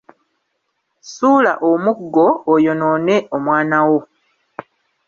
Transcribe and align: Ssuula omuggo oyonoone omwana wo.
Ssuula 1.03 1.53
omuggo 1.69 2.25
oyonoone 2.53 3.15
omwana 3.35 3.77
wo. 3.87 3.99